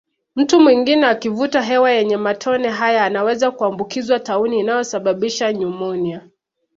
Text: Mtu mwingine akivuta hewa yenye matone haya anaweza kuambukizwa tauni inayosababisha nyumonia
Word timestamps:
Mtu 0.35 0.59
mwingine 0.59 1.05
akivuta 1.05 1.61
hewa 1.61 1.91
yenye 1.91 2.17
matone 2.17 2.69
haya 2.69 3.05
anaweza 3.05 3.51
kuambukizwa 3.51 4.19
tauni 4.19 4.59
inayosababisha 4.59 5.53
nyumonia 5.53 6.29